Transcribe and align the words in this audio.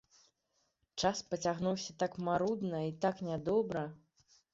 Час 1.01 1.19
пацягнуўся 1.33 1.91
так 2.03 2.17
марудна 2.29 2.79
і 2.87 2.91
так 3.05 3.21
нядобра! 3.29 3.85